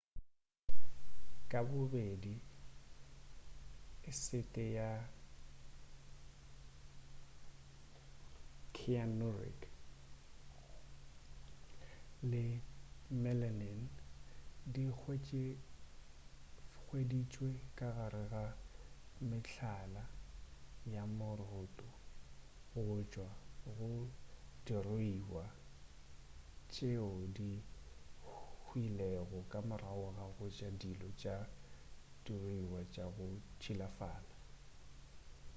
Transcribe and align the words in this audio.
ka 1.51 1.59
bobedi 1.69 2.35
esete 4.09 4.63
ya 4.77 4.89
cyanuric 8.75 9.59
le 12.31 12.45
melamine 13.21 13.91
di 14.73 14.83
hweditšwe 16.85 17.49
ka 17.77 17.87
gare 17.97 18.23
ga 18.31 18.45
mehlala 19.29 20.03
ya 20.95 21.03
moroto 21.19 21.89
go 22.73 22.81
tšwa 23.11 23.29
go 23.77 23.91
diruiwa 24.65 25.45
tšweo 26.69 27.11
di 27.35 27.51
hwilego 28.65 29.39
ka 29.51 29.59
morago 29.69 30.07
ga 30.17 30.45
ja 30.57 30.67
dijo 30.81 31.09
tša 31.21 31.35
diruiwa 32.25 32.79
tša 32.93 33.05
go 33.15 33.27
tšilafala 33.59 34.35